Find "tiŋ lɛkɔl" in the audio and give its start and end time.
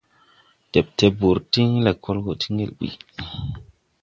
1.51-2.17